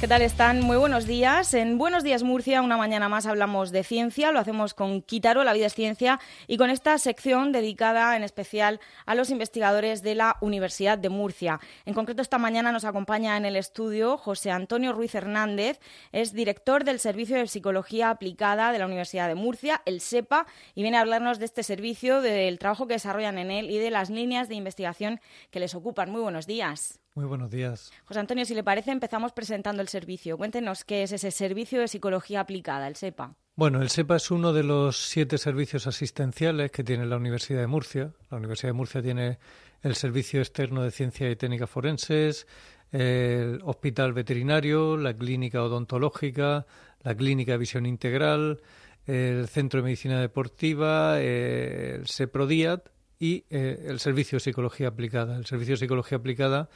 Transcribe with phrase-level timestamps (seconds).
[0.00, 0.62] ¿Qué tal están?
[0.62, 1.52] Muy buenos días.
[1.52, 5.52] En Buenos Días Murcia, una mañana más hablamos de ciencia, lo hacemos con Quítaro, La
[5.52, 10.38] vida es ciencia, y con esta sección dedicada en especial a los investigadores de la
[10.40, 11.60] Universidad de Murcia.
[11.84, 15.80] En concreto, esta mañana nos acompaña en el estudio José Antonio Ruiz Hernández,
[16.12, 20.80] es director del Servicio de Psicología Aplicada de la Universidad de Murcia, el SEPA, y
[20.80, 24.08] viene a hablarnos de este servicio, del trabajo que desarrollan en él y de las
[24.08, 26.10] líneas de investigación que les ocupan.
[26.10, 26.99] Muy buenos días.
[27.14, 27.92] Muy buenos días.
[28.04, 30.38] José Antonio, si le parece, empezamos presentando el servicio.
[30.38, 33.34] Cuéntenos qué es ese servicio de psicología aplicada, el SEPA.
[33.56, 37.66] Bueno, el SEPA es uno de los siete servicios asistenciales que tiene la Universidad de
[37.66, 38.12] Murcia.
[38.30, 39.38] La Universidad de Murcia tiene
[39.82, 42.46] el Servicio Externo de Ciencia y Técnicas Forenses,
[42.92, 46.66] el Hospital Veterinario, la Clínica Odontológica,
[47.02, 48.60] la Clínica de Visión Integral,
[49.06, 52.88] el Centro de Medicina Deportiva, el SEPRODIAT
[53.20, 55.36] y eh, el Servicio de Psicología Aplicada.
[55.36, 56.70] El Servicio de Psicología Aplicada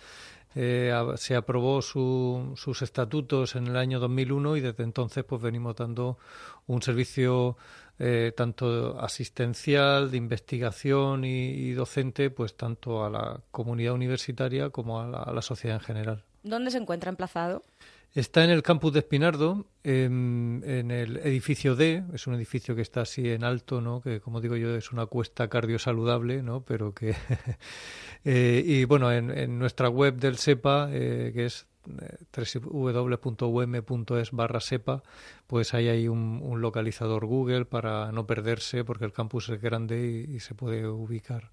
[0.55, 6.19] eh, se aprobó sus estatutos en el año 2001 y desde entonces pues venimos dando
[6.67, 7.57] un servicio
[7.99, 15.33] eh, tanto asistencial, de investigación y, docente, pues tanto a la comunidad universitaria como a
[15.33, 16.25] la sociedad en general.
[16.43, 17.63] ¿Dónde se encuentra emplazado?
[18.15, 23.01] Está en el campus de Espinardo, en, el edificio D, es un edificio que está
[23.01, 24.01] así en alto, ¿no?
[24.01, 26.65] que como digo yo es una cuesta cardiosaludable, ¿no?
[26.65, 27.17] pero que...
[28.25, 31.67] eh, y bueno, en, nuestra web del SEPA, eh, que es
[32.63, 35.03] www.um.es barra sepa,
[35.47, 40.41] pues ahí hay un, localizador Google para no perderse porque el campus es grande y,
[40.41, 41.51] se puede ubicar.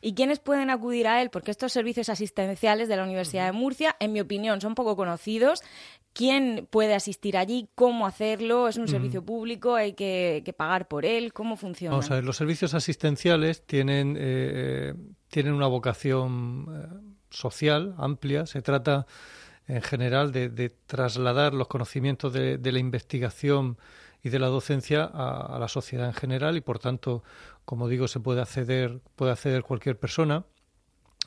[0.00, 1.30] ¿Y quiénes pueden acudir a él?
[1.30, 5.62] Porque estos servicios asistenciales de la Universidad de Murcia, en mi opinión, son poco conocidos.
[6.14, 7.68] ¿Quién puede asistir allí?
[7.74, 8.68] ¿Cómo hacerlo?
[8.68, 9.74] ¿Es un servicio público?
[9.74, 11.32] ¿Hay que, pagar por él?
[11.32, 11.90] ¿Cómo funciona?
[11.90, 14.94] Vamos a ver, los servicios asistenciales tienen, eh,
[15.28, 18.46] tienen una vocación eh, social amplia.
[18.46, 19.06] Se trata
[19.66, 23.78] en general de, trasladar los conocimientos de, la investigación
[24.22, 27.22] y de la docencia a, la sociedad en general y por tanto
[27.64, 30.44] como digo se puede acceder puede acceder cualquier persona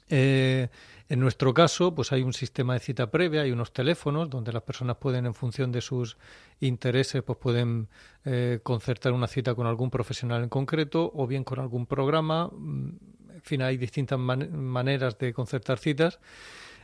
[0.09, 0.69] eh,
[1.09, 4.63] en nuestro caso, pues hay un sistema de cita previa, hay unos teléfonos donde las
[4.63, 6.17] personas pueden, en función de sus
[6.59, 7.87] intereses, pues pueden
[8.25, 12.49] eh, concertar una cita con algún profesional en concreto o bien con algún programa.
[12.51, 12.89] Mm,
[13.35, 16.19] en fin, hay distintas maneras de concertar citas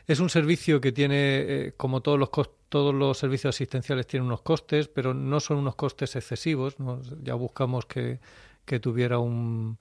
[0.08, 2.30] es un servicio que tiene, eh, como todos los,
[2.70, 6.76] todos los servicios asistenciales, tiene unos costes, pero no son unos costes excesivos.
[7.22, 8.20] Ya buscamos que,
[8.66, 9.78] que tuviera un,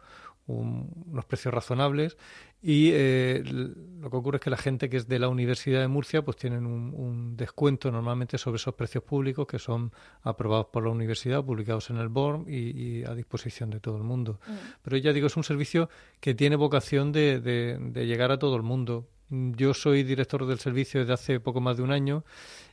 [0.46, 2.16] unos precios razonables
[2.60, 5.88] y eh, lo que ocurre es que la gente que es de la Universidad de
[5.88, 10.90] Murcia pues tienen un, descuento normalmente sobre esos precios públicos que son aprobados por la
[10.90, 14.38] universidad, publicados en el BORM y, a disposición de todo el mundo.
[14.46, 14.52] Mm.
[14.82, 15.88] Pero ya digo, es un servicio
[16.20, 19.08] que tiene vocación de, de llegar a todo el mundo.
[19.32, 22.22] Yo soy director del servicio desde hace poco más de un año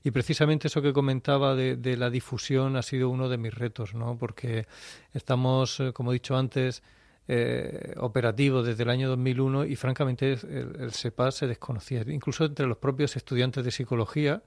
[0.04, 4.18] y precisamente eso que comentaba de, la difusión ha sido uno de mis retos, ¿no?
[4.18, 4.68] Porque
[5.14, 6.84] estamos, eh, como he dicho antes,
[7.30, 12.68] eh, operativo desde el año 2001 y francamente el, el SEPA se desconocía, incluso entre
[12.68, 14.44] los propios estudiantes de psicología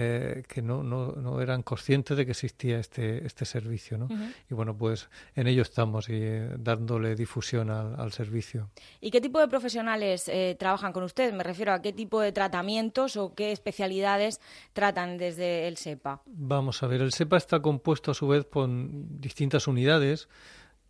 [0.00, 3.98] eh, que no, no, no, eran conscientes de que existía este, este servicio.
[3.98, 4.06] ¿no?
[4.48, 8.70] Y bueno, pues en ello estamos y eh, dándole difusión al, servicio.
[9.00, 11.34] ¿Y qué tipo de profesionales eh, trabajan con ustedes?
[11.34, 14.40] Me refiero a qué tipo de tratamientos o qué especialidades
[14.72, 16.22] tratan desde el SEPA.
[16.26, 20.28] Vamos a ver, el SEPA está compuesto a su vez por distintas unidades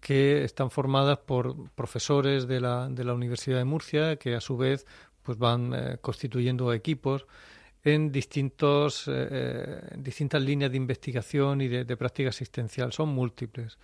[0.01, 4.59] que están formadas por profesores de la, de la Universidad de Murcia que a su
[4.59, 4.85] vez
[5.23, 7.27] pues van constituyendo equipos
[7.88, 12.93] en distintos, eh, eh, distintas líneas de investigación y de, práctica asistencial.
[12.93, 13.78] Son múltiples.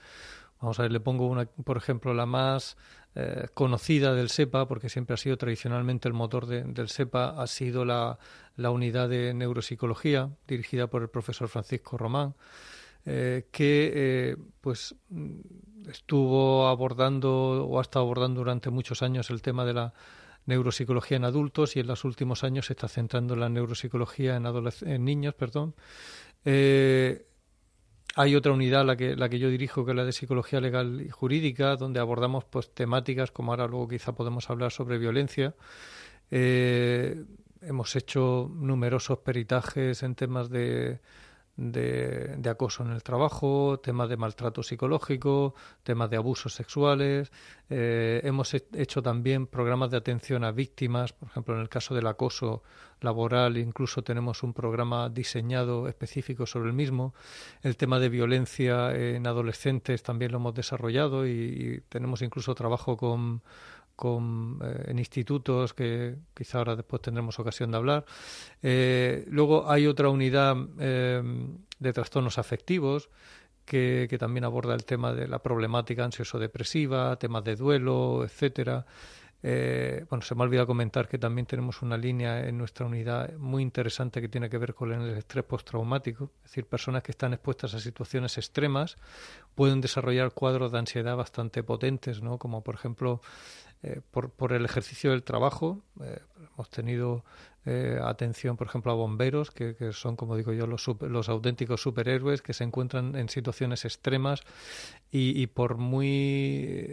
[0.61, 2.77] Vamos a ver, le pongo una, por ejemplo, la más
[3.15, 7.85] eh, conocida del SEPA, porque siempre ha sido tradicionalmente el motor del SEPA, ha sido
[7.85, 8.19] la,
[8.57, 12.35] la, unidad de neuropsicología dirigida por el profesor Francisco Román,
[13.05, 14.95] que pues
[15.91, 19.93] estuvo abordando o ha estado abordando durante muchos años el tema de la
[20.47, 25.05] neuropsicología en adultos y en los últimos años se está centrando en la neuropsicología en,
[25.05, 25.35] niños.
[25.35, 25.75] Perdón.
[26.45, 27.27] Eh,
[28.17, 31.01] hay otra unidad, la que, la que yo dirijo, que es la de psicología legal
[31.01, 35.55] y jurídica, donde abordamos pues temáticas como ahora luego quizá podemos hablar sobre violencia.
[36.31, 37.25] Eh,
[37.61, 41.01] hemos hecho numerosos peritajes en temas de,
[41.57, 47.31] de, acoso en el trabajo, temas de maltrato psicológico, temas de abusos sexuales.
[47.71, 52.07] Eh, hemos hecho también programas de atención a víctimas, por ejemplo, en el caso del
[52.07, 52.63] acoso
[53.01, 57.15] laboral, incluso tenemos un programa diseñado específico sobre el mismo.
[57.63, 63.43] El tema de violencia en adolescentes también lo hemos desarrollado y tenemos incluso trabajo con
[64.03, 68.05] eh, en institutos que quizá ahora después tendremos ocasión de hablar.
[68.61, 71.23] Eh, luego hay otra unidad eh,
[71.79, 73.09] de trastornos afectivos
[73.65, 78.85] que, que, también aborda el tema de la problemática ansioso-depresiva, temas de duelo, etcétera.
[79.43, 83.63] bueno, se me ha olvidado comentar que también tenemos una línea en nuestra unidad muy
[83.63, 87.75] interesante que tiene que ver con el estrés postraumático, es decir, personas que están expuestas
[87.75, 88.97] a situaciones extremas
[89.55, 92.39] pueden desarrollar cuadros de ansiedad bastante potentes, ¿no?
[92.39, 93.23] Como por ejemplo
[93.85, 95.83] eh, por, por, el ejercicio del trabajo.
[96.03, 96.19] Eh,
[96.55, 97.23] hemos tenido
[97.67, 102.41] eh, atención, por ejemplo, a bomberos, que, son, como digo yo, los, los, auténticos superhéroes
[102.41, 104.41] que se encuentran en situaciones extremas
[105.11, 106.89] y, por muy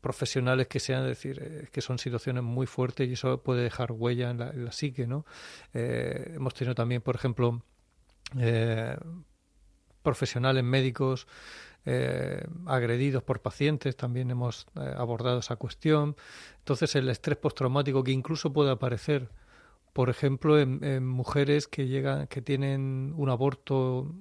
[0.00, 4.38] profesionales que sean, decir, que son situaciones muy fuertes y eso puede dejar huella en
[4.38, 5.08] la, en la psique.
[5.08, 5.24] ¿no?
[5.72, 7.60] hemos tenido también, por ejemplo,
[10.02, 11.26] profesionales médicos
[11.86, 16.16] eh, agredidos por pacientes, también hemos eh, abordado esa cuestión.
[16.58, 19.28] Entonces, el estrés postraumático que incluso puede aparecer,
[19.92, 24.14] por ejemplo, en, mujeres que llegan, que tienen un aborto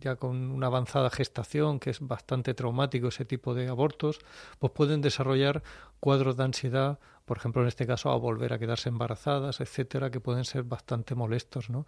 [0.00, 4.18] ya con una avanzada gestación, que es bastante traumático ese tipo de abortos,
[4.58, 5.62] pues pueden desarrollar
[6.00, 10.20] cuadros de ansiedad por ejemplo, en este caso, a volver a quedarse embarazadas, etcétera, que
[10.20, 11.68] pueden ser bastante molestos.
[11.68, 11.84] ¿no?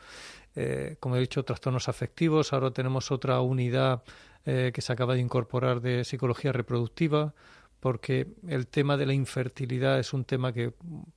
[0.56, 2.52] Eh, como he dicho, trastornos afectivos.
[2.52, 4.02] Ahora tenemos otra unidad
[4.50, 7.34] eh, que se acaba de incorporar de psicología reproductiva,
[7.80, 10.72] porque el tema de la infertilidad es un tema que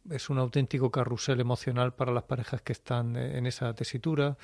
[0.10, 4.36] es un auténtico carrusel emocional para las parejas que están eh, en esa tesitura.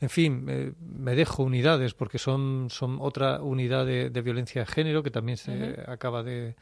[0.00, 5.10] En fin, me dejo unidades porque son, son otra unidad de, violencia de género que
[5.10, 6.54] también se acaba de,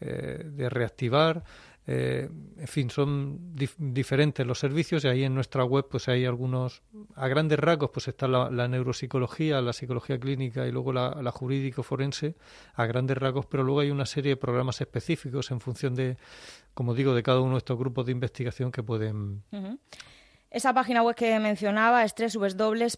[0.00, 1.44] de reactivar.
[1.90, 6.82] Eh, en fin, son diferentes los servicios y ahí en nuestra web pues hay algunos,
[7.14, 12.34] a grandes rasgos pues está la, neuropsicología, la psicología clínica y luego la, jurídico forense
[12.74, 16.18] a grandes rasgos, pero luego hay una serie de programas específicos en función de,
[16.74, 19.42] como digo, de cada uno de estos grupos de investigación que pueden...
[20.50, 22.96] Esa página web que mencionaba es www.um.es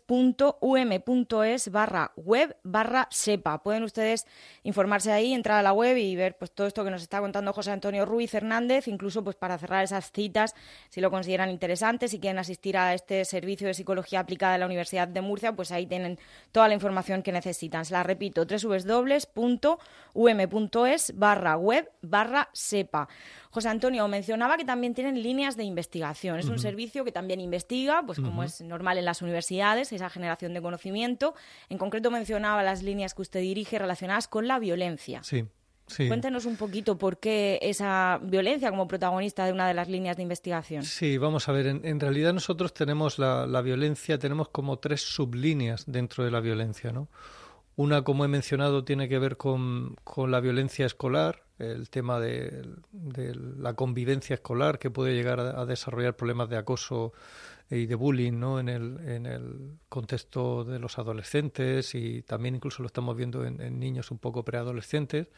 [1.72, 3.60] barra web barra sepa.
[3.64, 4.24] Pueden ustedes
[4.62, 7.52] informarse ahí, entrar a la web y ver pues todo esto que nos está contando
[7.52, 10.54] José Antonio Ruiz Hernández, incluso pues para cerrar esas citas,
[10.90, 14.66] si lo consideran interesante, si quieren asistir a este servicio de psicología aplicada de la
[14.66, 16.20] Universidad de Murcia, pues ahí tienen
[16.52, 17.84] toda la información que necesitan.
[17.84, 19.42] Se la repito, www.um.es
[21.18, 23.08] barra web barra sepa.
[23.50, 26.38] José Antonio mencionaba que también tienen líneas de investigación.
[26.38, 30.54] Es un servicio que también investiga, pues como es normal en las universidades, esa generación
[30.54, 31.34] de conocimiento.
[31.68, 35.22] En concreto mencionaba las líneas que usted dirige relacionadas con la violencia.
[35.24, 35.44] Sí.
[35.88, 36.06] Sí.
[36.06, 40.22] Cuéntenos un poquito por qué esa violencia como protagonista de una de las líneas de
[40.22, 40.84] investigación.
[40.84, 45.82] Sí, vamos a ver, en, realidad nosotros tenemos la, la, violencia, tenemos como tres sublíneas
[45.88, 47.08] dentro de la violencia, ¿no?
[47.80, 52.62] Una, como he mencionado, tiene que ver con, con la violencia escolar, el tema de,
[53.56, 57.14] la convivencia escolar que puede llegar a, desarrollar problemas de acoso
[57.70, 58.60] y de bullying ¿no?
[58.60, 63.80] en, el, en el contexto de los adolescentes y también incluso lo estamos viendo en,
[63.80, 65.28] niños un poco preadolescentes.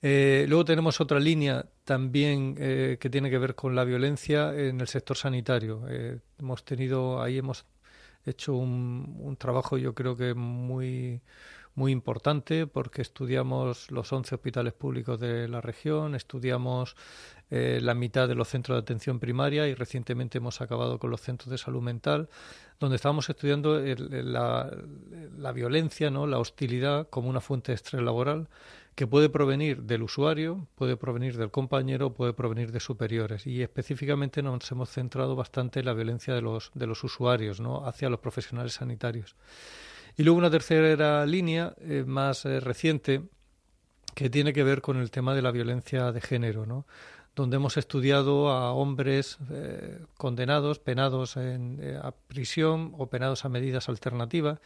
[0.00, 4.80] Eh, luego tenemos otra línea también eh, que tiene que ver con la violencia en
[4.80, 5.82] el sector sanitario.
[5.88, 7.66] Eh, hemos tenido ahí hemos
[8.24, 11.22] hecho un, un trabajo yo creo que muy
[11.78, 16.96] muy importante porque estudiamos los 11 hospitales públicos de la región, estudiamos
[17.50, 21.20] eh, la mitad de los centros de atención primaria y recientemente hemos acabado con los
[21.20, 22.28] centros de salud mental,
[22.80, 24.76] donde estábamos estudiando la,
[25.36, 26.26] la, violencia, ¿no?
[26.26, 28.48] la hostilidad como una fuente de estrés laboral
[28.98, 33.46] que puede provenir del usuario, puede provenir del compañero, puede provenir de superiores.
[33.46, 37.86] Y específicamente nos hemos centrado bastante en la violencia de los, de los usuarios ¿no?
[37.86, 39.36] hacia los profesionales sanitarios.
[40.16, 43.22] Y luego una tercera línea eh, más eh, reciente
[44.16, 46.84] que tiene que ver con el tema de la violencia de género, ¿no?
[47.42, 53.88] Donde hemos estudiado a hombres eh, condenados, penados en, a prisión o penados a medidas
[53.88, 54.60] alternativas.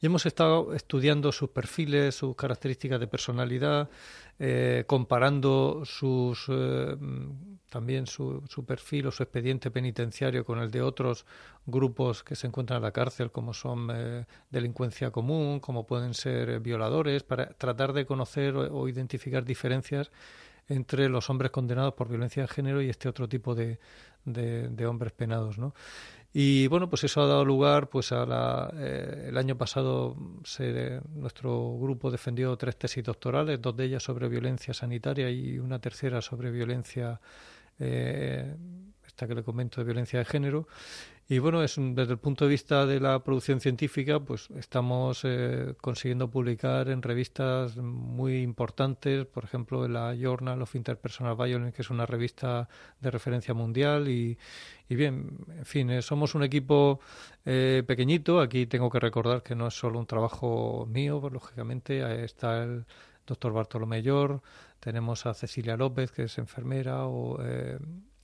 [0.00, 3.88] Y hemos estado estudiando sus perfiles, sus características de personalidad,
[4.86, 6.50] comparando sus
[7.74, 11.26] también su, su, perfil o su expediente penitenciario con el de otros
[11.66, 16.50] grupos que se encuentran en la cárcel, como son eh, delincuencia común, como pueden ser
[16.50, 20.12] eh, violadores, para tratar de conocer o, identificar diferencias
[20.68, 23.78] entre los hombres condenados por violencia de género y este otro tipo de,
[24.24, 25.58] de, hombres penados.
[25.58, 25.74] ¿no?
[26.32, 31.00] Y bueno, pues eso ha dado lugar, pues a la, eh, el año pasado se,
[31.14, 36.20] nuestro grupo defendió tres tesis doctorales, dos de ellas sobre violencia sanitaria y una tercera
[36.20, 37.20] sobre violencia,
[37.78, 38.56] eh,
[39.06, 40.66] esta que le comento de violencia de género.
[41.26, 45.74] Y bueno, es desde el punto de vista de la producción científica, pues estamos eh,
[45.80, 51.80] consiguiendo publicar en revistas muy importantes, por ejemplo, en la Journal of Interpersonal Violence, que
[51.80, 52.68] es una revista
[53.00, 54.08] de referencia mundial.
[54.08, 54.36] Y,
[54.86, 57.00] y bien, en fin, eh, somos un equipo
[57.46, 58.38] eh, pequeñito.
[58.38, 62.84] Aquí tengo que recordar que no es solo un trabajo mío, pues, lógicamente está el
[63.26, 64.42] doctor Bartolomé Llor,
[64.78, 67.38] tenemos a Cecilia López, que es enfermera, o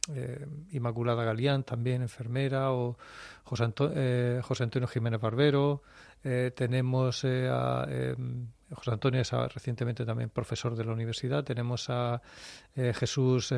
[0.09, 2.97] eh, Inmaculada Galián, también enfermera, o
[3.45, 5.83] José, eh, Antonio Jiménez Barbero,
[6.25, 7.87] eh, tenemos a
[8.73, 12.23] José Antonio es recientemente también profesor de la universidad, tenemos a
[12.75, 13.53] Jesús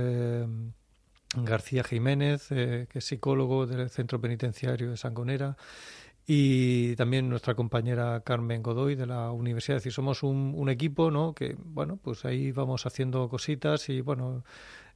[1.34, 5.56] García Jiménez, que es psicólogo del Centro Penitenciario de Sangonera,
[6.26, 9.78] y también nuestra compañera Carmen Godoy de la universidad.
[9.78, 11.34] Es decir, somos un, un, equipo, ¿no?
[11.34, 14.44] Que, bueno, pues ahí vamos haciendo cositas y, bueno,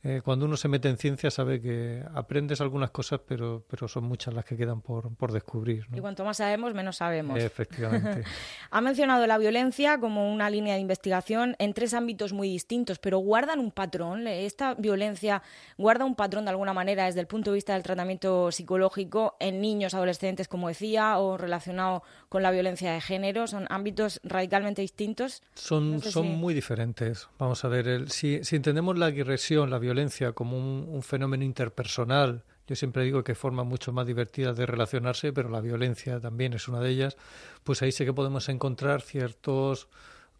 [0.08, 4.04] eh, cuando uno se mete en ciencia sabe que aprendes algunas cosas, pero, pero son
[4.04, 5.88] muchas las que quedan por, por descubrir.
[5.92, 7.36] Y cuanto más sabemos, menos sabemos.
[7.42, 8.22] Efectivamente.
[8.70, 13.18] ha mencionado la violencia como una línea de investigación en tres ámbitos muy distintos, pero
[13.18, 14.28] guardan un patrón.
[14.28, 15.42] ¿Esta violencia
[15.76, 19.60] guarda un patrón de alguna manera desde el punto de vista del tratamiento psicológico en
[19.60, 23.48] niños, adolescentes, como decía, o relacionado con la violencia de género?
[23.48, 25.42] ¿Son ámbitos radicalmente distintos?
[25.54, 27.28] Son, son muy diferentes.
[27.40, 31.42] Vamos a ver, el, si, si entendemos la agresión, la violencia, violencia como un, fenómeno
[31.42, 36.52] interpersonal, yo siempre digo que formas mucho más divertidas de relacionarse, pero la violencia también
[36.52, 37.16] es una de ellas,
[37.64, 39.88] pues ahí sí que podemos encontrar ciertos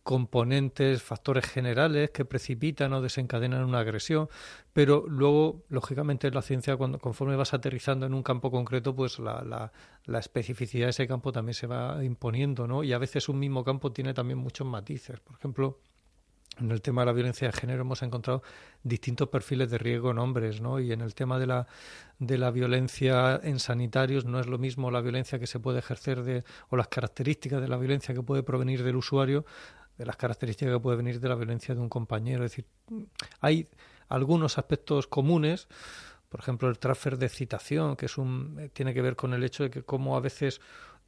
[0.03, 4.29] componentes, factores generales que precipitan o desencadenan una agresión,
[4.75, 9.43] pero luego, lógicamente, la ciencia, cuando, conforme vas aterrizando en un campo concreto, pues la,
[9.43, 9.73] la,
[10.05, 12.85] la, especificidad de ese campo también se va imponiendo, ¿no?
[12.85, 15.19] Y a veces un mismo campo tiene también muchos matices.
[15.21, 15.79] Por ejemplo,
[16.59, 18.43] en el tema de la violencia de género hemos encontrado
[18.83, 20.81] distintos perfiles de riesgo en hombres, ¿no?
[20.81, 21.67] Y en el tema de la,
[22.19, 26.23] de la violencia en sanitarios no es lo mismo la violencia que se puede ejercer
[26.23, 29.45] de, o las características de la violencia que puede provenir del usuario
[29.99, 32.45] de las características que puede venir de la violencia de un compañero.
[32.45, 32.67] Es decir,
[33.41, 33.69] hay
[34.09, 35.69] algunos aspectos comunes,
[36.29, 39.63] por ejemplo, el transfer de excitación, que es un, tiene que ver con el hecho
[39.65, 40.61] de que como a veces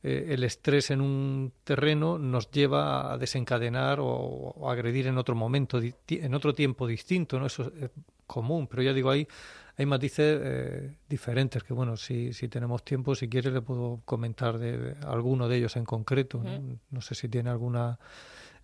[0.03, 5.81] eh, el estrés en un terreno nos lleva a desencadenar o, agredir en otro momento,
[5.81, 7.47] en otro tiempo distinto, ¿no?
[7.47, 7.91] Eso es
[8.27, 9.27] común, pero ya digo, hay,
[9.77, 14.59] hay matices eh, diferentes que, bueno, si, si tenemos tiempo, si quiere, le puedo comentar
[14.59, 16.43] de, alguno de ellos en concreto.
[16.91, 17.99] no sé si tiene alguna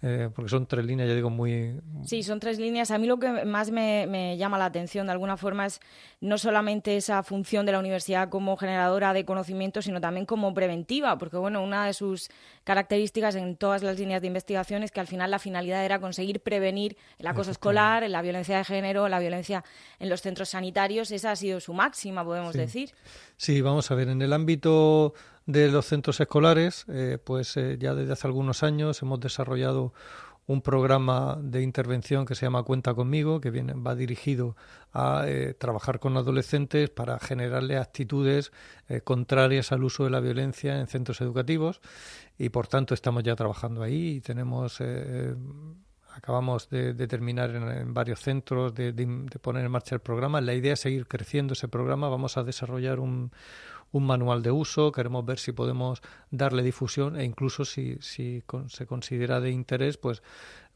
[0.06, 1.80] eh, porque son tres líneas, ya digo, muy...
[2.04, 2.90] Sí, son tres líneas.
[2.90, 5.80] A mí lo que más me, llama la atención de alguna forma es
[6.20, 11.16] no solamente esa función de la universidad como generadora de conocimiento, sino también como preventiva,
[11.16, 12.28] porque bueno, una de sus
[12.64, 16.40] características en todas las líneas de investigación es que al final la finalidad era conseguir
[16.40, 19.64] prevenir el acoso escolar, la violencia de género, la violencia
[19.98, 21.12] en los centros sanitarios.
[21.12, 22.90] Esa ha sido su máxima, podemos decir.
[23.38, 25.14] Sí, vamos a ver, en el ámbito
[25.46, 29.92] de los centros escolares, eh, pues eh, ya desde hace algunos años hemos desarrollado
[30.46, 34.56] un programa de intervención que se llama Cuenta conmigo, que viene, va dirigido
[34.92, 38.52] a eh, trabajar con adolescentes para generarle actitudes
[39.04, 41.80] contrarias al uso de la violencia en centros educativos
[42.36, 44.82] y por tanto estamos ya trabajando ahí y tenemos
[46.14, 49.06] acabamos de, terminar en, varios centros de, de,
[49.40, 50.40] poner en marcha el programa.
[50.42, 52.08] La idea es seguir creciendo ese programa.
[52.08, 53.32] Vamos a desarrollar un,
[53.94, 58.86] un manual de uso, queremos ver si podemos darle difusión e incluso si, si se
[58.86, 60.20] considera de interés, pues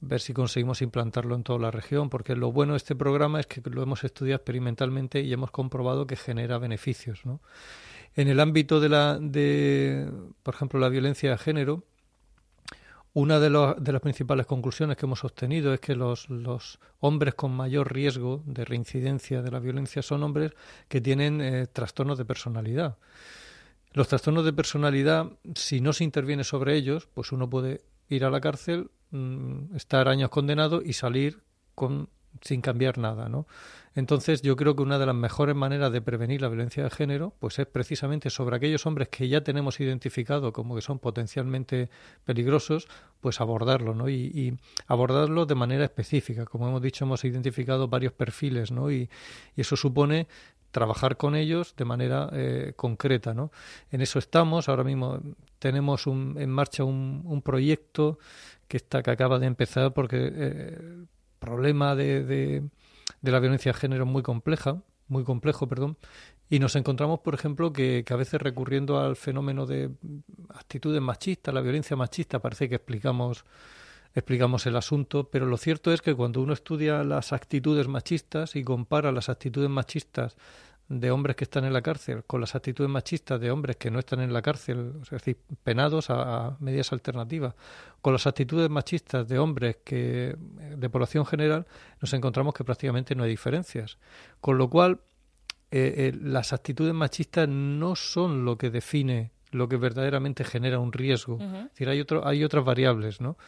[0.00, 3.46] ver si conseguimos implantarlo en toda la región, porque lo bueno de este programa es
[3.48, 7.26] que lo hemos estudiado experimentalmente y hemos comprobado que genera beneficios.
[7.26, 7.40] ¿no?
[8.14, 10.08] En el ámbito de la, de,
[10.44, 11.82] por ejemplo, la violencia de género,
[13.15, 13.49] una de,
[13.79, 18.43] de, las principales conclusiones que hemos obtenido es que los, los, hombres con mayor riesgo
[18.47, 20.53] de reincidencia de la violencia son hombres
[20.88, 22.99] que tienen eh, trastornos de personalidad.
[23.93, 28.31] Los trastornos de personalidad, si no se interviene sobre ellos, pues uno puede ir a
[28.31, 31.43] la cárcel, mm, estar años condenado y salir
[31.75, 32.09] con
[32.42, 33.47] sin cambiar nada, ¿no?
[33.99, 37.35] Entonces, yo creo que una de las mejores maneras de prevenir la violencia de género,
[37.40, 41.90] pues es precisamente sobre aquellos hombres que ya tenemos identificado como que son potencialmente
[42.25, 42.87] peligrosos,
[43.20, 44.08] pues abordarlo, ¿no?
[44.08, 44.56] Y,
[44.87, 46.44] abordarlo de manera específica.
[46.44, 48.88] Como hemos dicho, hemos identificado varios perfiles, ¿no?
[48.92, 49.11] Y,
[49.56, 50.28] eso supone
[50.70, 53.50] trabajar con ellos de manera eh, concreta, ¿no?
[53.90, 54.68] En eso estamos.
[54.68, 55.20] Ahora mismo
[55.58, 58.20] tenemos en marcha un, proyecto
[58.68, 60.78] que está que acaba de empezar porque eh,
[61.38, 62.62] problema de, de,
[63.23, 65.97] la violencia de género muy compleja muy complejo, perdón,
[66.50, 69.90] y nos encontramos, por ejemplo, que, que, a veces recurriendo al fenómeno de
[70.50, 73.47] actitudes machistas, la violencia machista, parece que explicamos
[74.14, 78.64] explicamos el asunto, pero lo cierto es que cuando uno estudia las actitudes machistas y
[78.64, 80.37] compara las actitudes machistas
[80.88, 83.99] de hombres que están en la cárcel con las actitudes machistas de hombres que no
[83.99, 87.54] están en la cárcel, es decir, penados a, medidas alternativas,
[88.00, 91.66] con las actitudes machistas de hombres que de población general,
[92.00, 93.99] nos encontramos que prácticamente no hay diferencias.
[94.40, 95.00] Con lo cual,
[95.71, 100.92] eh, eh, las actitudes machistas no son lo que define lo que verdaderamente genera un
[100.92, 101.38] riesgo.
[101.40, 103.38] Es decir, hay, otro, hay otras variables, ¿no?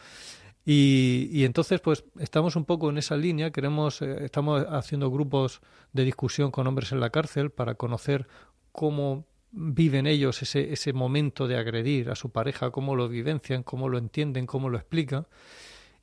[0.63, 3.51] Y, entonces, pues estamos un poco en esa línea.
[3.51, 8.27] Queremos, eh, estamos haciendo grupos de discusión con hombres en la cárcel para conocer
[8.71, 13.89] cómo viven ellos ese, ese momento de agredir a su pareja, cómo lo vivencian, cómo
[13.89, 15.27] lo entienden, cómo lo explican.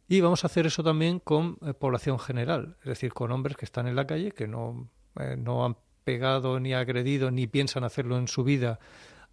[0.09, 3.65] Y vamos a hacer eso también con eh, población general, es decir, con hombres que
[3.65, 4.89] están en la calle, que no,
[5.21, 8.81] eh, no han pegado ni agredido ni piensan hacerlo en su vida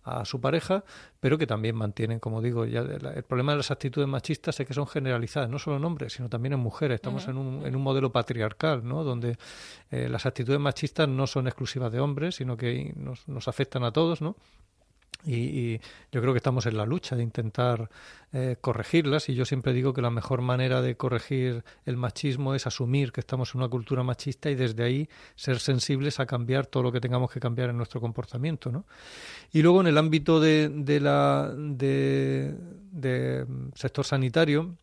[0.05, 0.83] a su pareja,
[1.19, 4.73] pero que también mantienen, como digo, ya el problema de las actitudes machistas es que
[4.73, 6.95] son generalizadas, no solo en hombres, sino también en mujeres.
[6.95, 9.03] Estamos en, un, en un modelo patriarcal, ¿no?
[9.03, 9.37] Donde
[9.89, 13.91] eh, las actitudes machistas no son exclusivas de hombres, sino que nos, nos afectan a
[13.91, 14.35] todos, ¿no?
[15.25, 15.79] Y,
[16.11, 17.89] yo creo que estamos en la lucha de intentar
[18.31, 22.67] eh, corregirlas y yo siempre digo que la mejor manera de corregir el machismo es
[22.67, 26.83] asumir que estamos en una cultura machista y desde ahí ser sensibles a cambiar todo
[26.83, 28.85] lo que tengamos que cambiar en nuestro comportamiento ¿no?
[29.51, 32.55] y luego en el ámbito de, de la de,
[32.91, 34.75] de sector sanitario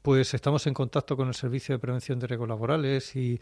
[0.00, 3.40] pues estamos en contacto con el servicio de prevención de riesgos laborales y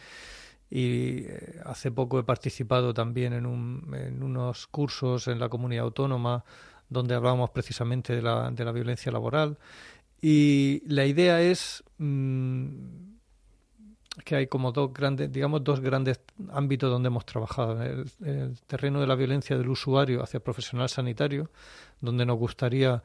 [0.70, 5.84] y eh, hace poco he participado también en, un, en unos cursos en la comunidad
[5.84, 6.44] autónoma
[6.88, 9.58] donde hablábamos precisamente de la, de la violencia laboral
[10.22, 12.68] y la idea es mm,
[14.24, 17.82] que hay como dos grandes, digamos, dos grandes ámbitos donde hemos trabajado.
[17.82, 21.50] El, el terreno de la violencia del usuario hacia el profesional sanitario,
[22.00, 23.02] donde nos gustaría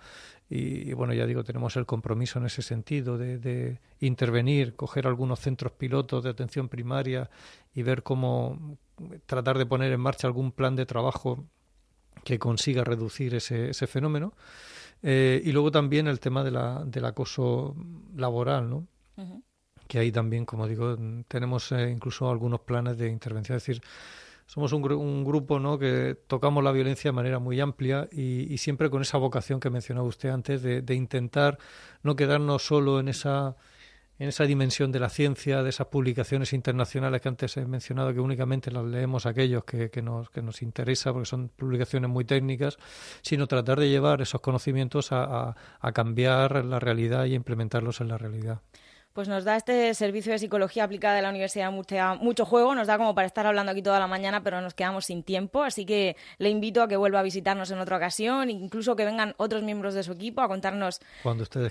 [0.47, 5.71] y, bueno, ya digo, tenemos el compromiso en ese sentido de, intervenir, coger algunos centros
[5.71, 7.29] pilotos de atención primaria
[7.73, 8.77] y ver cómo
[9.25, 11.45] tratar de poner en marcha algún plan de trabajo
[12.23, 14.33] que consiga reducir ese, ese fenómeno.
[15.01, 17.75] Eh, y luego también el tema de la, del acoso
[18.15, 18.87] laboral, ¿no?
[19.87, 23.57] Que ahí también, como digo, tenemos eh, incluso algunos planes de intervención.
[23.57, 23.83] Es decir,
[24.45, 25.79] somos un, un, grupo ¿no?
[25.79, 30.07] que tocamos la violencia de manera muy amplia y, siempre con esa vocación que mencionaba
[30.07, 31.57] usted antes de, intentar
[32.03, 33.55] no quedarnos solo en esa
[34.17, 38.21] en esa dimensión de la ciencia, de esas publicaciones internacionales que antes he mencionado, que
[38.21, 42.77] únicamente las leemos aquellos que, nos, que nos interesa, porque son publicaciones muy técnicas,
[43.21, 48.17] sino tratar de llevar esos conocimientos a, a cambiar la realidad y implementarlos en la
[48.17, 48.61] realidad
[49.15, 52.75] pues nos da este servicio de psicología aplicada de la Universidad de Murcia mucho juego,
[52.75, 55.63] nos da como para estar hablando aquí toda la mañana, pero nos quedamos sin tiempo,
[55.63, 59.33] así que le invito a que vuelva a visitarnos en otra ocasión, incluso que vengan
[59.37, 60.99] otros miembros de su equipo a contarnos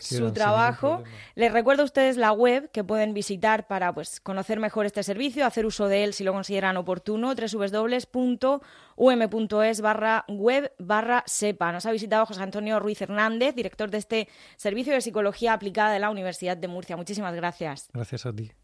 [0.00, 1.04] su trabajo.
[1.34, 5.44] Les recuerdo a ustedes la web que pueden visitar para pues conocer mejor este servicio,
[5.44, 7.34] hacer uso de él si lo consideran oportuno,
[8.96, 11.72] www.um.es barra web barra sepa.
[11.72, 15.98] Nos ha visitado José Antonio Ruiz Hernández, director de este servicio de psicología aplicada de
[15.98, 16.96] la Universidad de Murcia.
[16.96, 17.88] Muchísimas gracias.
[17.92, 18.50] Gracias a ti.